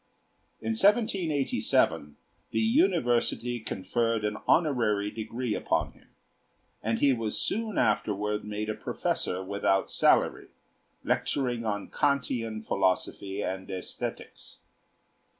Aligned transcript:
In 0.61 0.69
1787 0.73 2.15
the 2.49 2.59
university 2.59 3.59
conferred 3.59 4.25
an 4.25 4.37
honorary 4.47 5.11
degree 5.11 5.53
upon 5.53 5.91
him, 5.91 6.07
and 6.81 6.97
he 6.97 7.13
was 7.13 7.39
soon 7.39 7.77
afterward 7.77 8.43
made 8.43 8.67
a 8.67 8.73
professor 8.73 9.43
without 9.43 9.91
salary, 9.91 10.47
lecturing 11.03 11.67
on 11.67 11.87
Kantian 11.91 12.63
philosophy 12.63 13.43
and 13.43 13.67
æsthetics. 13.67 14.55